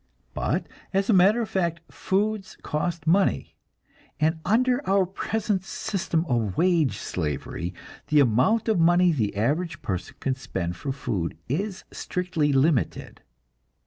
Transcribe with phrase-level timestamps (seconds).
[0.33, 3.53] But as a matter of fact, foods cost money,
[4.19, 7.75] and under our present system of wage slavery,
[8.07, 13.21] the amount of money the average person can spend for food is strictly limited.